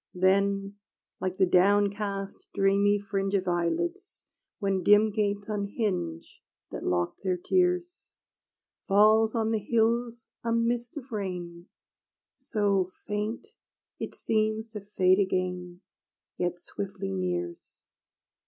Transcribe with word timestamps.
Then, 0.15 0.77
like 1.19 1.37
the 1.37 1.45
downcast 1.45 2.47
dreamy 2.55 2.97
fringe 2.97 3.35
Of 3.35 3.47
eyelids, 3.47 4.25
when 4.57 4.81
dim 4.81 5.11
gates 5.11 5.47
unhinge 5.47 6.41
That 6.71 6.83
locked 6.83 7.21
their 7.21 7.37
tears, 7.37 8.15
Falls 8.87 9.35
on 9.35 9.51
the 9.51 9.59
hills 9.59 10.25
a 10.43 10.51
mist 10.53 10.97
of 10.97 11.11
rain, 11.11 11.67
So 12.35 12.89
faint, 13.05 13.49
it 13.99 14.15
seems 14.15 14.67
to 14.69 14.81
fade 14.81 15.19
again; 15.19 15.81
Yet 16.35 16.57
swiftly 16.57 17.11
nears. 17.13 17.83